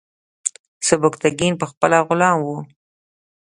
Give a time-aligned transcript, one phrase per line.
[0.87, 2.47] سبکتیګن پخپله غلام و.